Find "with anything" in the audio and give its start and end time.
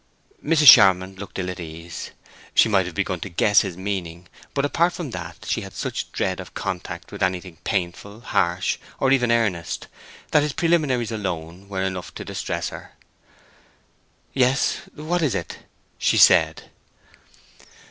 7.11-7.57